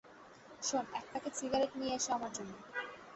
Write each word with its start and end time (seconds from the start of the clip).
শোন, 0.61 0.85
এক 0.93 1.05
packet 1.11 1.33
cigarette 1.39 1.71
নিয়ে 1.75 1.93
এস 1.95 2.05
আমার 2.15 2.31
জন্যে। 2.33 2.57